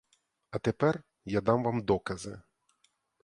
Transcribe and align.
А 0.49 0.59
тепер 0.59 1.03
я 1.25 1.41
дам 1.41 1.63
вам 1.63 1.81
докази. 1.81 2.39